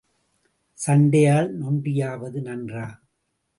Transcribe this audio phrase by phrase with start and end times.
[0.77, 2.85] சண்டையால் நொண்டியாவது நன்றா?